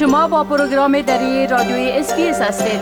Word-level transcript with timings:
شما 0.00 0.28
با 0.28 0.44
پروگرام 0.44 1.00
دری 1.02 1.46
رادیوی 1.46 1.90
SBS 1.90 2.40
هستید. 2.40 2.80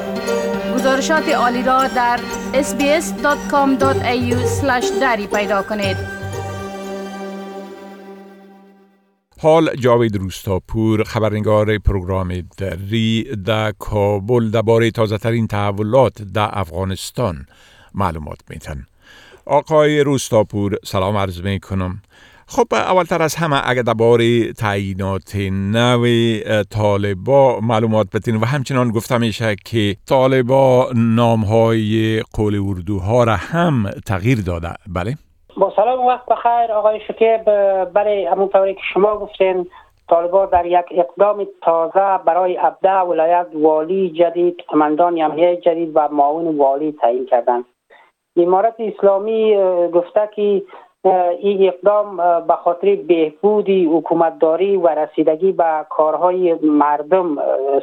گزارشات 0.75 1.29
عالی 1.29 1.63
را 1.63 1.89
در 1.89 2.21
sbs.com.au 2.53 4.35
دری 5.01 5.27
پیدا 5.27 5.63
کنید. 5.63 5.97
حال 9.41 9.77
جاوید 9.77 10.17
روستاپور 10.17 11.05
خبرنگار 11.05 11.79
پروگرام 11.79 12.41
دری 12.57 13.37
در 13.45 13.73
کابل 13.79 14.51
درباره 14.51 14.91
تازه 14.91 15.19
ترین 15.19 15.47
تحولات 15.47 16.23
در 16.23 16.49
افغانستان 16.53 17.47
معلومات 17.95 18.39
میتن 18.51 18.87
آقای 19.45 20.01
روستاپور 20.01 20.77
سلام 20.85 21.17
عرض 21.17 21.41
می 21.41 21.61
کنم 21.61 22.03
خب 22.51 22.67
اولتر 22.75 23.23
از 23.23 23.37
همه 23.37 23.71
اگر 23.71 23.83
درباره 23.83 24.53
تعیینات 24.53 25.37
نو 25.53 26.07
طالبا 26.71 27.61
معلومات 27.61 28.07
بتین 28.15 28.37
و 28.37 28.45
همچنان 28.45 28.91
گفته 28.91 29.19
میشه 29.19 29.57
که 29.65 29.97
طالبا 30.09 30.89
نام 31.17 31.41
های 31.41 32.23
قول 32.37 32.55
اردوها 32.69 33.25
را 33.25 33.37
هم 33.37 33.91
تغییر 34.07 34.39
داده. 34.47 34.69
بله؟ 34.95 35.15
با 35.57 35.73
سلام 35.77 36.07
وقت 36.07 36.27
بخیر 36.27 36.73
آقای 36.73 37.01
شکیب. 37.01 37.45
برای 37.93 38.27
همون 38.27 38.49
طوری 38.49 38.75
که 38.75 38.81
شما 38.95 39.19
گفتین 39.19 39.67
طالبا 40.11 40.47
در 40.47 40.67
یک 40.67 40.87
اقدام 40.91 41.47
تازه 41.63 42.19
برای 42.27 42.59
ابدع 42.59 43.01
ولایت 43.01 43.47
والی 43.55 44.11
جدید 44.11 44.57
قماندان 44.69 45.23
امنیه 45.23 45.57
جدید 45.57 45.91
و 45.95 46.09
معاون 46.13 46.59
والی 46.59 46.93
تعیین 47.01 47.27
کردند. 47.27 47.65
امارت 48.37 48.75
اسلامی 48.79 49.57
گفته 49.95 50.29
که 50.37 50.63
این 51.39 51.69
اقدام 51.69 52.17
به 52.47 52.55
خاطر 52.55 52.97
بهبودی 53.09 53.85
حکومتداری 53.85 54.77
و 54.77 54.89
رسیدگی 54.89 55.53
به 55.53 55.87
کارهای 55.91 56.55
مردم 56.63 57.37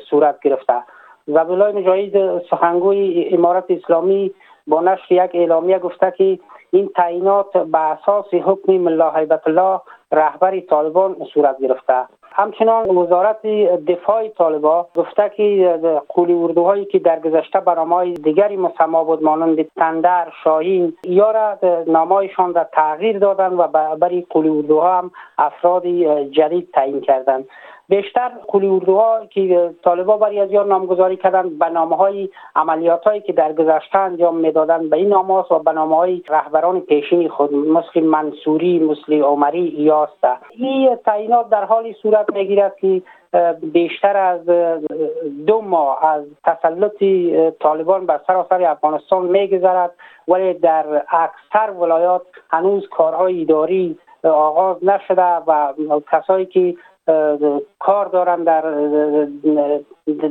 صورت 0.10 0.40
گرفته. 0.40 0.84
زبیلای 1.28 1.74
مجاهد 1.74 2.42
سخنگوی 2.50 3.30
امارت 3.32 3.64
اسلامی 3.70 4.32
با 4.68 4.82
نشر 4.82 5.12
یک 5.12 5.32
اعلامیه 5.34 5.80
گفته 5.80 6.14
که 6.18 6.40
این 6.72 6.90
تعیینات 6.96 7.58
به 7.58 7.80
اساس 7.80 8.34
حکم 8.34 8.74
ملا 8.74 9.12
حیبت 9.12 9.48
الله 9.48 9.82
رهبر 10.12 10.60
طالبان 10.60 11.16
صورت 11.34 11.58
گرفته. 11.62 12.06
همچنان 12.38 12.98
وزارت 12.98 13.46
دفاع 13.88 14.28
طالبا 14.28 14.88
گفته 14.96 15.32
که 15.38 15.80
قولی 16.10 16.34
اردوهایی 16.34 16.86
که 16.86 17.00
در 17.00 17.20
گذشته 17.20 17.60
برنامه 17.60 18.14
دیگری 18.14 18.58
مسما 18.58 19.04
بود 19.04 19.24
مانند 19.24 19.68
تندر 19.76 20.28
شاهین 20.44 20.98
یا 21.04 21.32
را 21.32 21.58
نامایشان 21.88 22.54
را 22.54 22.64
تغییر 22.64 23.20
دادن 23.20 23.54
و 23.54 23.68
برای 23.68 24.26
قولی 24.30 24.50
اردوها 24.50 24.98
هم 24.98 25.12
افراد 25.38 25.88
جدید 26.32 26.70
تعیین 26.74 27.02
کردند. 27.02 27.46
بیشتر 27.90 28.32
قولی 28.48 28.68
اردوها 28.68 29.26
که 29.26 29.74
طالبا 29.84 30.18
برای 30.18 30.40
از 30.40 30.52
یار 30.52 30.66
نامگذاری 30.66 31.18
کردن 31.18 31.50
به 31.60 31.70
نامه 31.70 31.96
های 31.96 32.30
عملیات 32.56 33.04
هایی 33.04 33.22
که 33.22 33.34
در 33.34 33.54
گذشته 33.54 33.98
انجام 33.98 34.36
می‌دادن 34.38 34.90
به 34.90 34.98
این 34.98 35.10
نامه 35.10 35.34
و 35.34 35.60
به 35.60 35.72
نامه 35.72 35.96
های 35.96 36.22
رهبران 36.30 36.80
پیشین 36.80 37.30
خود 37.30 37.54
مثل 37.54 38.00
منصوری 38.00 38.80
مثل 38.80 39.22
عمری 39.22 39.74
یاسته 39.78 40.38
این 40.52 40.96
تعیینات 40.96 41.50
در 41.50 41.64
حالی 41.66 41.94
صورت 42.02 42.34
می‌گیرد 42.34 42.76
که 42.76 43.02
بیشتر 43.74 44.18
از 44.18 44.46
دو 45.48 45.62
ماه 45.62 46.06
از 46.06 46.24
تسلط 46.44 47.04
طالبان 47.60 48.06
بر 48.06 48.20
سراسر 48.28 48.64
افغانستان 48.64 49.26
میگذرد. 49.26 49.92
ولی 50.28 50.54
در 50.54 51.04
اکثر 51.10 51.72
ولایات 51.72 52.22
هنوز 52.50 52.88
کارهای 52.90 53.42
اداری 53.42 53.98
آغاز 54.24 54.78
نشده 54.84 55.36
و 55.48 55.74
کسایی 56.12 56.46
که 56.46 56.76
کار 57.80 58.06
دارن 58.06 58.44
در 58.44 58.64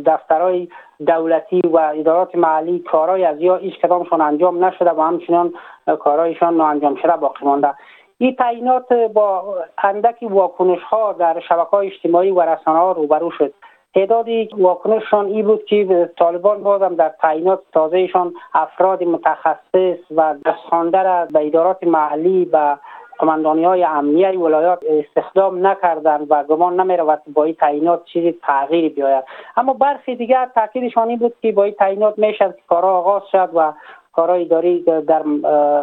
دفترهای 0.06 0.69
دولتی 1.06 1.60
و 1.60 1.76
ادارات 1.76 2.34
محلی. 2.34 2.78
کارهای 2.78 3.25
از 3.25 3.41
یا 3.41 3.56
هیچ 3.56 3.81
کدامشان 3.81 4.21
انجام 4.21 4.65
نشده 4.65 4.91
و 4.91 5.00
همچنان 5.00 5.54
کارهایشان 6.00 6.56
ناانجام 6.56 6.94
شده 6.94 7.16
باقی 7.16 7.47
مانده. 7.47 7.75
این 8.19 8.34
تعیینات 8.34 8.93
با 8.93 9.54
اندکی 9.78 10.26
واکنش 10.26 10.82
ها 10.82 11.12
در 11.12 11.41
شبکه 11.49 11.71
های 11.71 11.87
اجتماعی 11.87 12.31
و 12.31 12.41
رسانه 12.41 12.78
ها 12.78 12.93
روبرو 12.93 13.31
شد. 13.31 13.54
تعدادی 13.94 14.49
واکنششان 14.59 15.26
ای 15.26 15.43
بود 15.43 15.65
که 15.65 16.10
طالبان 16.19 16.62
بازم 16.62 16.94
در 16.94 17.09
تعیینات 17.09 17.60
تازهشان 17.72 18.34
افراد 18.54 19.03
متخصص 19.04 19.99
و 20.16 20.34
دستخوانده 20.47 21.03
را 21.03 21.26
به 21.26 21.47
ادارات 21.47 21.84
محلی 21.84 22.49
و 22.53 22.76
قماندانی 23.25 23.65
های 23.65 23.85
امنیه 23.85 24.39
ولایات 24.39 24.79
استخدام 24.89 25.67
نکردن 25.67 26.27
و 26.31 26.45
گمان 26.45 26.81
نمی 26.81 26.97
رود 26.97 27.23
با 27.35 27.45
این 27.45 27.55
تعیینات 27.55 28.05
چیزی 28.05 28.33
تغییری 28.43 28.89
بیاید. 28.89 29.25
اما 29.57 29.73
برخی 29.73 30.17
دیگر 30.17 30.49
تاکیدشان 30.55 31.09
این 31.09 31.19
بود 31.19 31.35
که 31.43 31.53
با 31.53 31.65
این 31.65 31.75
تعیینات 31.75 32.19
می‌شد 32.19 32.57
که 32.57 32.62
کارها 32.69 32.99
آغاز 32.99 33.23
شد 33.33 33.51
و 33.55 33.73
کارهای 34.12 34.43
اداری 34.43 34.83
در 34.83 35.23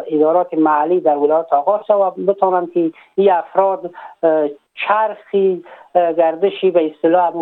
ادارات 0.06 0.54
محلی 0.54 1.00
در 1.00 1.16
ولایات 1.16 1.52
آغاز 1.52 1.80
شد 1.86 1.94
و 1.94 2.10
بتوانند 2.10 2.72
که 2.72 2.90
این 3.14 3.32
افراد 3.32 3.90
چرخی 4.74 5.64
گردشی 5.94 6.70
به 6.70 6.90
اصطلاح 6.90 7.32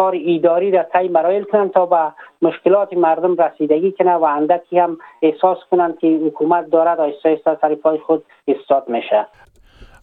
کار 0.00 0.14
ایداری 0.14 0.70
را 0.70 0.82
طی 0.92 1.08
مراحل 1.08 1.42
کنند 1.42 1.70
تا 1.70 1.86
به 1.86 2.12
مشکلات 2.42 2.92
مردم 2.92 3.36
رسیدگی 3.36 3.92
کنند 3.98 4.20
و 4.20 4.24
اندکی 4.24 4.78
هم 4.78 4.98
احساس 5.22 5.58
کنند 5.70 5.98
که 5.98 6.20
حکومت 6.26 6.70
دارد 6.70 7.00
آیسته 7.00 7.28
آیسته 7.28 7.58
سر 7.60 7.74
پای 7.74 7.98
خود 7.98 8.24
استاد 8.48 8.88
میشه. 8.88 9.26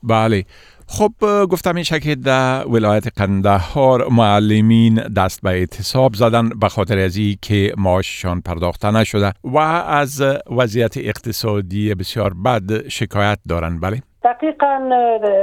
بله. 0.04 0.44
خب 0.88 1.12
گفتم 1.52 1.76
میشه 1.76 2.00
که 2.00 2.16
در 2.16 2.68
ولایت 2.68 3.08
قندهار 3.18 4.08
معلمین 4.12 4.96
دست 4.96 5.42
به 5.42 5.50
اعتصاب 5.50 6.14
زدن 6.14 6.50
به 6.50 6.70
خاطر 6.70 6.98
از 6.98 7.20
که 7.42 7.74
معاششان 7.78 8.42
پرداخته 8.42 8.92
نشده 8.92 9.32
و 9.44 9.58
از 9.58 10.24
وضعیت 10.58 10.98
اقتصادی 10.98 11.96
بسیار 11.96 12.34
بد 12.46 12.88
شکایت 12.88 13.40
دارند. 13.50 13.82
بله. 13.82 14.02
دقیقا 14.24 14.90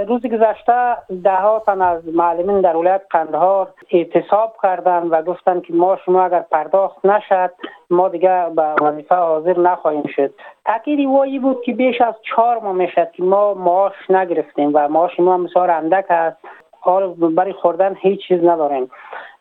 روز 0.08 0.26
گذشته 0.26 0.96
ده 1.24 1.58
تن 1.66 1.82
از 1.82 2.08
معلمین 2.08 2.60
در 2.60 2.76
ولایت 2.76 3.02
قندهار 3.10 3.74
اعتصاب 3.90 4.56
کردن 4.62 5.02
و 5.02 5.22
گفتن 5.22 5.60
که 5.60 5.72
ما 5.72 5.98
شما 6.04 6.24
اگر 6.24 6.40
پرداخت 6.40 7.06
نشد 7.06 7.50
ما 7.90 8.08
دیگه 8.08 8.50
به 8.56 8.62
وظیفه 8.62 9.14
حاضر 9.14 9.58
نخواهیم 9.58 10.06
شد. 10.16 10.34
تاکید 10.66 11.06
وایی 11.08 11.38
بود 11.38 11.62
که 11.64 11.72
بیش 11.72 12.00
از 12.00 12.14
چهار 12.22 12.58
ماه 12.58 12.72
می‌شد 12.72 13.10
که 13.10 13.22
ما 13.22 13.54
معاش 13.54 14.10
نگرفتیم 14.10 14.70
و 14.74 14.88
معاش 14.88 15.20
ما 15.20 15.38
بسیار 15.38 15.70
اندک 15.70 16.06
است. 16.08 16.36
حال 16.80 17.14
برای 17.14 17.52
خوردن 17.52 17.96
هیچ 18.00 18.28
چیز 18.28 18.44
نداریم. 18.44 18.90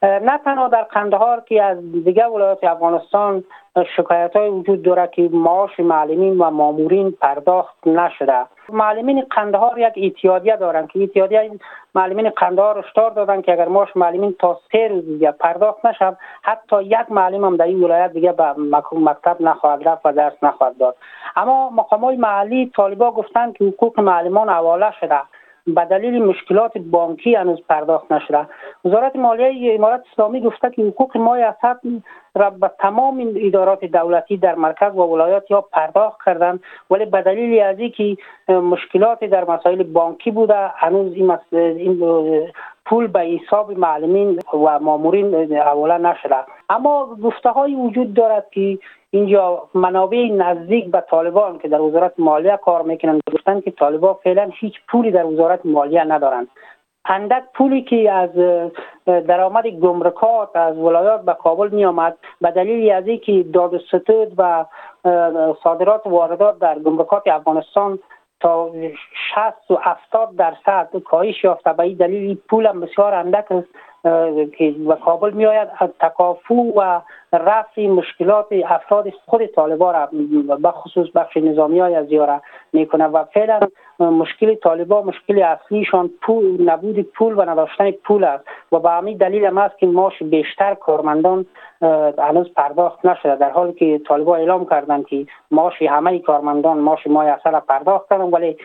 نه 0.03 0.38
تنها 0.38 0.68
در 0.68 0.84
قندهار 0.84 1.44
که 1.46 1.64
از 1.64 1.91
دیگه 1.91 2.25
ولایات 2.25 2.64
افغانستان 2.64 3.44
شکایت 3.97 4.36
های 4.36 4.50
وجود 4.50 4.84
داره 4.84 5.08
که 5.08 5.30
معاش 5.31 5.80
معلمین 5.80 6.38
و 6.38 6.50
مامورین 6.50 7.12
پرداخت 7.12 7.88
نشده. 7.88 8.46
معلمین 8.69 9.25
قندهار 9.31 9.80
یک 9.80 9.94
اتحادیه 9.97 10.56
دارن 10.56 10.88
که 10.88 11.03
اتحادیه 11.03 11.52
معلمین 11.96 12.30
قندهار 12.30 12.80
اشتار 12.80 13.12
دادن 13.12 13.41
که 13.41 13.52
اگر 13.52 13.68
معاش 13.68 13.90
معلمین 13.96 14.36
تا 14.40 14.59
سه 14.72 14.88
روز 14.88 15.06
دیگه 15.06 15.31
پرداخت 15.31 15.86
نشد 15.86 16.18
حتی 16.41 16.84
یک 16.84 17.06
معلم 17.09 17.46
هم 17.46 17.58
در 17.58 17.66
این 17.66 17.84
ولایت 17.84 18.14
دیگه 18.14 18.31
به 18.31 18.53
مکتب 18.91 19.38
نخواهد 19.40 19.88
رفت 19.88 20.06
و 20.06 20.12
درس 20.12 20.44
نخواهد 20.44 20.78
داد. 20.78 20.96
اما 21.35 21.70
مقام 21.70 22.02
های 22.02 22.16
محلی 22.16 22.72
طالبا 22.75 23.12
گفتن 23.12 23.52
که 23.52 23.66
حقوق 23.66 24.00
معلمان 24.00 24.50
حواله 24.50 24.91
شده. 25.00 25.20
به 25.68 25.85
دلیل 25.85 26.24
مشکلات 26.24 26.78
بانکی 26.78 27.35
هنوز 27.35 27.59
پرداخت 27.69 28.12
نشده. 28.12 28.47
وزارت 28.85 29.16
مالیه 29.16 29.75
امارت 29.75 30.03
اسلامی 30.13 30.41
گفته 30.41 30.69
که 30.69 30.81
حقوق 30.81 31.18
مای 31.18 31.44
اسد 31.44 31.79
را 32.35 32.50
به 32.50 32.72
تمام 32.79 33.34
ادارات 33.35 33.85
دولتی 33.85 34.38
در 34.38 34.56
مرکز 34.56 34.96
و 34.96 35.02
ولایات 35.02 35.52
یا 35.52 35.62
پرداخت 35.62 36.19
کردند 36.25 36.59
ولی 36.91 37.06
به 37.06 37.22
دلیل 37.22 37.62
از 37.62 37.79
اینکه 37.79 38.18
مشکلات 38.50 39.23
در 39.23 39.52
مسائل 39.52 39.84
بانکی 39.84 40.32
بوده 40.32 40.67
هنوز 40.76 41.14
این, 41.14 41.38
این 41.52 41.99
پول 42.85 43.08
به 43.08 43.20
حساب 43.20 43.72
معلمین 43.72 44.40
و 44.53 44.79
مامورین 44.79 45.58
حواله 45.58 45.97
نشده. 45.97 46.35
اما 46.70 47.17
گفته 47.23 47.49
های 47.49 47.76
وجود 47.76 48.14
دارد 48.14 48.49
که 48.52 48.78
اینجا 49.14 49.70
منابع 49.74 50.30
نزدیک 50.32 50.92
به 50.92 51.04
طالبان 51.10 51.58
که 51.60 51.68
در 51.68 51.82
وزارت 51.82 52.14
مالیه 52.18 52.58
کار 52.58 52.82
می‌کنند 52.82 53.22
گفتن 53.34 53.62
که 53.62 53.72
طالبان 53.72 54.14
فعلا 54.24 54.50
هیچ 54.54 54.74
پولی 54.88 55.12
در 55.12 55.26
وزارت 55.26 55.66
مالیه 55.66 56.04
ندارند. 56.04 56.48
اندک 57.06 57.44
پولی 57.54 57.82
که 57.82 58.12
از 58.12 58.30
درآمد 59.06 59.68
گمرکات 59.68 60.56
از 60.56 60.78
ولایات 60.78 61.22
به 61.22 61.34
کابل 61.34 61.70
می 61.70 61.86
آمد 61.86 62.18
به 62.42 62.52
دلیل 62.52 62.92
از 62.92 63.08
اینکه 63.08 63.46
داد 63.54 63.78
ستود 63.78 64.34
و 64.38 64.66
صادرات 65.64 66.08
واردات 66.08 66.60
در 66.60 66.80
گمرکات 66.80 67.28
افغانستان 67.28 68.00
تا 68.40 68.72
60 69.36 69.72
و 69.72 69.78
70 69.82 70.36
درصد 70.36 70.90
کاهش 71.06 71.44
یافته 71.44 71.74
به 71.74 71.84
این 71.84 71.98
دلیل 71.98 72.38
پول 72.50 72.66
هم 72.66 72.80
بسیار 72.80 73.14
اندک 73.14 73.52
است. 73.52 73.68
که 74.58 74.76
به 74.88 74.96
کابل 75.05 75.32
می 75.32 75.46
آید 75.46 75.67
تکافو 76.00 76.55
و 76.55 77.02
رفع 77.34 77.88
مشکلات 77.88 78.47
افراد 78.66 79.09
خود 79.26 79.46
طالبان 79.46 79.96
را 80.47 80.55
به 80.55 80.72
خصوص 80.72 81.08
بخش 81.16 81.38
نظامی 81.38 81.79
های 81.79 81.96
از 81.96 82.11
یاره 82.11 82.41
می‌کنه 82.73 83.05
و 83.08 83.23
فعلا 83.23 83.59
مشکل 84.00 84.55
طالبان 84.55 85.05
مشکل 85.05 85.41
اصلیشان 85.41 86.09
پول 86.22 86.70
نبود 86.70 87.02
پول 87.02 87.34
و 87.38 87.41
نداشتن 87.41 87.91
پول 87.91 88.23
است. 88.23 88.46
و 88.72 88.79
به 88.79 88.90
همین 88.90 89.17
دلیل 89.17 89.46
هم 89.46 89.58
است 89.58 89.78
که 89.78 89.88
ماش 89.88 90.23
بیشتر 90.23 90.73
کارمندان 90.73 91.46
هنوز 92.17 92.53
پرداخت 92.55 93.05
نشده. 93.05 93.35
در 93.35 93.50
حالی 93.50 93.73
که 93.73 94.02
طالبا 94.08 94.35
اعلام 94.35 94.66
کردن 94.66 95.03
که 95.03 95.26
ماش 95.52 95.82
همه 95.82 96.20
کارمندان 96.20 96.78
ماش 96.78 97.08
مای 97.08 97.29
اصل 97.29 97.59
پرداخت 97.59 98.09
کردن 98.09 98.23
ولی 98.23 98.58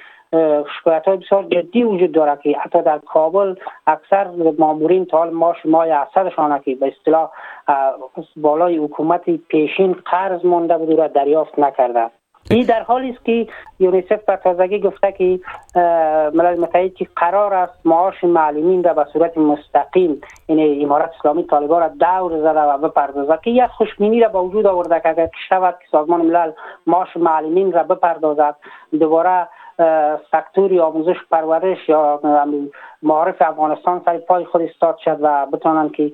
شکایت 0.80 1.04
های 1.04 1.16
بسیار 1.16 1.44
جدی 1.44 1.82
وجود 1.84 2.12
داره 2.12 2.38
که 2.42 2.58
حتی 2.58 2.82
در 2.82 2.98
کابل 2.98 3.54
اکثر 3.86 4.26
مامورین 4.58 5.04
تا 5.04 5.18
حال 5.18 5.30
ماش 5.30 5.56
مای 5.64 5.90
اصلشان 5.90 6.58
که 6.58 6.74
به 6.74 6.86
اصطلاح 6.98 7.30
بالای 8.36 8.76
حکومت 8.76 9.30
پیشین 9.30 9.92
قرض 9.92 10.44
مونده 10.44 10.78
بود 10.78 10.98
و 10.98 11.08
دریافت 11.08 11.58
نکرده. 11.58 12.10
این 12.50 12.66
در 12.66 12.82
حالی 12.82 13.10
است 13.10 13.24
که 13.24 13.46
یونیسف 13.78 14.24
به 14.24 14.36
تازگی 14.36 14.80
گفته 14.80 15.12
که 15.12 15.40
ملل 16.34 16.60
متحد 16.60 16.94
که 16.94 17.06
قرار 17.16 17.54
است 17.54 17.86
معاش 17.86 18.24
معلمین 18.24 18.84
را 18.84 18.94
به 18.94 19.06
صورت 19.12 19.38
مستقیم 19.38 20.20
این 20.46 20.58
یعنی 20.58 20.84
امارت 20.84 21.10
اسلامی 21.18 21.42
طالبان 21.42 21.80
را 21.80 21.88
دور 21.88 22.38
زده 22.38 22.60
و 22.60 22.78
بپردازد. 22.78 23.40
که 23.40 23.50
یک 23.50 23.66
خوشبینی 23.66 24.20
را 24.20 24.28
به 24.28 24.38
وجود 24.38 24.66
آورده 24.66 25.00
که 25.00 25.08
اگر 25.08 25.28
شود 25.48 25.74
که 25.80 25.86
سازمان 25.90 26.20
ملل 26.20 26.52
معاش 26.86 27.16
معلمین 27.16 27.72
را 27.72 27.82
بپردازد 27.82 28.56
دوباره 29.00 29.48
سکتوری 30.32 30.80
آموزش 30.80 31.16
پرورش 31.30 31.88
یا 31.88 32.20
معارف 33.02 33.42
افغانستان 33.42 34.02
سر 34.04 34.18
پای 34.18 34.44
خود 34.44 34.62
استاد 34.62 34.98
شد 35.04 35.18
و 35.20 35.46
بتانند 35.52 35.92
که 35.92 36.12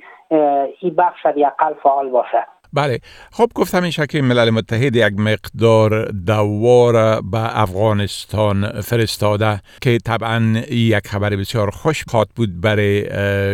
این 0.80 0.94
بخش 0.94 1.26
اقل 1.26 1.74
فعال 1.82 2.08
باشد 2.08 2.54
بله. 2.74 2.98
خب 3.32 3.46
گفتم 3.54 3.82
این 3.82 3.92
که 4.10 4.22
ملل 4.22 4.50
متحد 4.50 4.96
یک 4.96 5.12
مقدار 5.18 5.90
دوار 6.26 6.92
به 7.32 7.60
افغانستان 7.62 8.80
فرستاده 8.80 9.60
که 9.82 9.98
طبعا 10.06 10.40
یک 10.70 11.06
خبر 11.06 11.30
بسیار 11.30 11.70
خوش 11.70 12.04
خواهد 12.08 12.28
بود 12.36 12.48
برای 12.62 13.04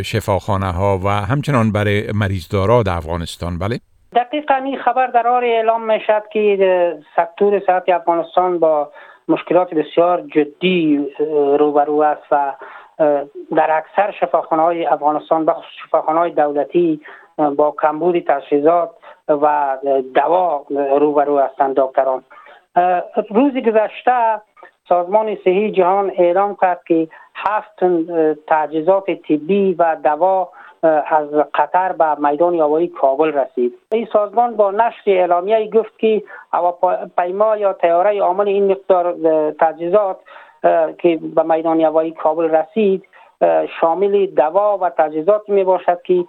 شفاخانه 0.05 0.73
ها 0.73 0.99
و 1.05 1.09
همچنان 1.09 1.73
برای 1.73 2.13
مریضدارا 2.15 2.83
در 2.83 2.97
افغانستان. 2.97 3.59
بله. 3.59 3.79
دقیقا 4.13 4.55
این 4.55 4.79
خبر 4.79 5.07
در 5.07 5.29
آر 5.29 5.45
اعلام 5.45 5.93
می 5.93 6.01
شد 6.07 6.23
که 6.33 6.99
سکتور 7.17 7.63
صحت 7.67 7.89
افغانستان 7.89 8.59
با 8.59 8.93
مشکلات 9.31 9.75
بسیار 9.75 10.21
جدی 10.21 11.09
روبرو 11.59 12.01
است 12.01 12.23
و 12.31 12.53
در 13.57 13.71
اکثر 13.71 14.11
شفاخانه 14.21 14.63
های 14.63 14.87
افغانستان 14.87 15.45
بخصوص 15.45 15.73
شفاخانه 15.87 16.19
های 16.19 16.31
دولتی 16.31 17.01
با 17.57 17.75
کمبود 17.83 18.19
تجهیزات 18.19 18.91
و 19.29 19.77
دوا 20.15 20.65
روبرو 20.99 21.39
هستند 21.39 21.77
دکتران. 21.77 22.23
روز 23.31 23.53
گذشته 23.53 24.41
سازمان 24.89 25.37
صحی 25.45 25.71
جهان 25.71 26.13
اعلام 26.19 26.57
کرد 26.61 26.81
که 26.87 27.09
هفت 27.35 27.85
تجهیزات 28.47 29.11
طبی 29.11 29.75
و 29.79 29.97
دوا 30.05 30.49
از 30.83 31.29
قطر 31.55 31.93
به 31.93 32.29
میدان 32.29 32.55
هوایی 32.55 32.89
کابل 32.89 33.33
رسید. 33.33 33.75
این 33.93 34.09
سازمان 34.13 34.57
با 34.57 34.71
نشر 34.71 35.03
اعلامیه 35.07 35.71
گفت 35.71 35.99
که 35.99 36.23
هواپیما 36.53 37.57
یا 37.57 37.73
تیاره 37.73 38.21
عامل 38.21 38.49
این 38.49 38.71
مقدار 38.71 39.15
تجهیزات 39.61 40.17
که 40.99 41.19
به 41.37 41.43
میدان 41.43 41.81
هوایی 41.81 42.11
کابل 42.11 42.51
رسید 42.51 43.05
شامل 43.81 44.27
دوا 44.27 44.79
و 44.79 44.91
تجهیزات 44.91 45.49
می 45.49 45.65
باشد 45.65 46.03
که 46.03 46.25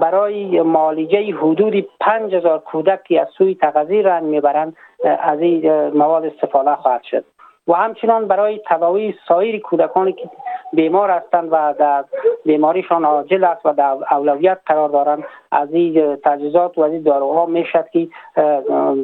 برای 0.00 0.62
معالجه 0.62 1.34
حدود 1.34 1.88
5000 2.00 2.58
کودک 2.58 3.04
که 3.04 3.20
از 3.20 3.28
سوی 3.38 3.54
تغذیه 3.54 4.02
رنگ 4.02 4.24
می‌برند 4.24 4.76
از 5.20 5.40
این 5.40 5.88
مواد 5.88 6.24
استفاده 6.24 6.74
خواهد 6.74 7.02
شد. 7.02 7.24
و 7.68 7.72
همچنان 7.72 8.28
برای 8.28 8.60
تداوی 8.66 9.14
سایر 9.28 9.60
کودکانی 9.60 10.12
که 10.12 10.28
بیمار 10.72 11.10
هستند 11.10 11.48
و 11.52 11.74
در 11.78 12.04
بیماریشان 12.44 13.04
عاجل 13.04 13.44
است 13.44 13.66
و 13.66 13.72
در 13.72 13.96
اولویت 14.10 14.58
قرار 14.66 14.88
دارند. 14.88 15.24
از 15.52 15.72
این 15.72 16.16
تجهیزات 16.16 16.78
و 16.78 16.80
از 16.80 16.92
این 16.92 17.02
داروها 17.02 17.46
می‌شد 17.46 17.88
که 17.92 18.08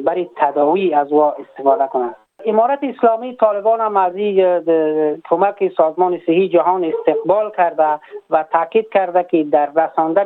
برای 0.05 0.29
تداوی 0.35 0.93
از 0.93 1.13
وا 1.13 1.31
استفاده 1.31 1.87
کنند. 1.87 2.15
امارت 2.45 2.79
اسلامی 2.83 3.35
طالبان 3.35 3.79
هم 3.79 3.97
از 3.97 4.15
این 4.15 4.63
کمک 5.29 5.71
سازمان 5.77 6.19
صحی 6.25 6.49
جهان 6.49 6.83
استقبال 6.83 7.51
کرده 7.57 7.99
و 8.29 8.45
تاکید 8.53 8.85
کرده 8.93 9.25
که 9.31 9.43
در 9.43 9.69
رساندن 9.75 10.25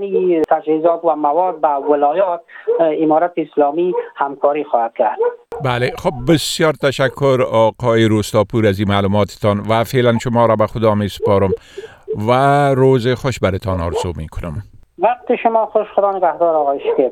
تجهیزات 0.50 1.06
و 1.06 1.16
مواد 1.16 1.62
به 1.62 1.68
ولایات 1.68 2.42
امارت 2.80 3.33
اسلامی 3.38 3.94
همکاری 4.16 4.63
خواهد 4.63 4.94
کرد. 4.98 5.18
بله 5.66 5.92
خب 5.98 6.12
بسیار 6.33 6.74
تشکر 6.74 7.38
آقای 7.51 8.06
روستاپور 8.06 8.68
از 8.68 8.80
این 8.80 8.89
معلوماتتان 8.89 9.60
و 9.69 9.83
فعلا 9.83 10.18
شما 10.18 10.45
را 10.45 10.56
به 10.56 10.68
خدا 10.68 10.95
می 10.95 11.07
سپارم 11.07 11.51
و 12.27 12.31
روز 12.75 13.07
خوش 13.07 13.39
برتان 13.39 13.81
آرزو 13.81 14.13
می 14.18 14.27
کنم 14.27 14.54
وقت 15.00 15.36
شما 15.44 15.66
خوش 15.66 15.88
خدا 15.95 16.12
نگهدار 16.12 16.56
آقای 16.56 16.80
شکیب. 16.80 17.12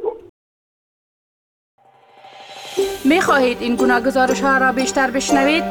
می 3.04 3.22
خواهید 3.22 3.62
این 3.62 3.76
گونه 3.76 4.02
گزارش 4.02 4.42
ها 4.42 4.58
را 4.58 4.72
بیشتر 4.72 5.12
بشنوید؟ 5.12 5.64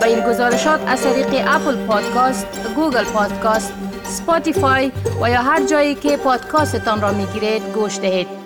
با 0.00 0.06
این 0.06 0.20
گزارشات 0.20 0.80
از 0.86 1.02
طریق 1.02 1.26
Apple 1.46 1.86
Podcast، 1.86 2.46
Google 2.76 3.04
Podcast، 3.04 3.72
Spotify 4.04 4.92
و 5.22 5.30
یا 5.30 5.42
هر 5.42 5.66
جایی 5.66 5.94
که 5.94 6.16
پادکاستتان 6.16 7.00
را 7.00 7.12
می 7.12 7.26
گیرید 7.26 7.62
گوش 7.74 7.98
دهید. 7.98 8.37